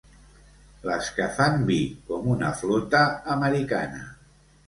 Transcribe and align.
Les 0.89 1.09
que 1.17 1.27
fan 1.39 1.67
vi, 1.67 1.77
com 2.09 2.31
una 2.37 2.51
flota 2.61 3.05
americana. 3.37 4.01